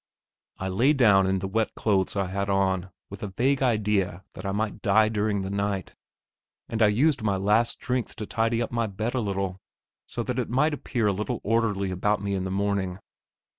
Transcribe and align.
I 0.57 0.67
lay 0.67 0.93
down 0.93 1.27
in 1.27 1.37
the 1.37 1.47
wet 1.47 1.75
clothes 1.75 2.15
I 2.15 2.25
had 2.25 2.49
on, 2.49 2.89
with 3.11 3.21
a 3.21 3.27
vague 3.37 3.61
idea 3.61 4.23
that 4.33 4.47
I 4.47 4.51
might 4.51 4.81
die 4.81 5.09
during 5.09 5.43
the 5.43 5.51
night. 5.51 5.93
And 6.67 6.81
I 6.81 6.87
used 6.87 7.21
my 7.21 7.37
last 7.37 7.73
strength 7.73 8.15
to 8.15 8.25
tidy 8.25 8.63
up 8.63 8.71
my 8.71 8.87
bed 8.87 9.13
a 9.13 9.19
little, 9.21 9.61
so 10.07 10.23
that 10.23 10.39
it 10.39 10.49
might 10.49 10.73
appear 10.73 11.05
a 11.05 11.13
little 11.13 11.39
orderly 11.43 11.91
about 11.91 12.19
me 12.19 12.33
in 12.33 12.45
the 12.45 12.49
morning. 12.51 12.97